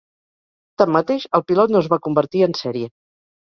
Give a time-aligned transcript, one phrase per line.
[0.81, 2.91] Tanmateix, el pilot no es va convertir en sèrie.